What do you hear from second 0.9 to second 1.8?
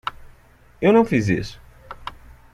não fiz isso.